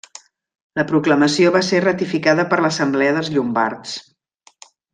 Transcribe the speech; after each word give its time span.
La 0.79 0.85
proclamació 0.91 1.51
va 1.57 1.61
ser 1.67 1.81
ratificada 1.85 2.47
per 2.55 2.59
l'assemblea 2.65 3.13
dels 3.19 3.31
llombards. 3.37 3.95